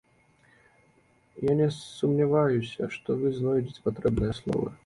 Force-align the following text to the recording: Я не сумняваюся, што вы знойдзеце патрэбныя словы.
Я 1.51 1.55
не 1.59 1.69
сумняваюся, 1.81 2.93
што 2.99 3.21
вы 3.23 3.37
знойдзеце 3.39 3.79
патрэбныя 3.91 4.33
словы. 4.43 4.77